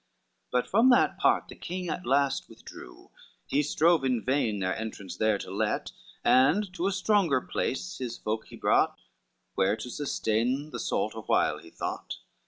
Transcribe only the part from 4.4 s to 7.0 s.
their entrance there to let, And to a